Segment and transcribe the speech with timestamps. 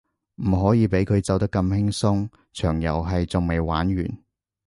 [0.37, 4.17] 唔可以畀佢走得咁輕鬆，場遊戲仲未玩完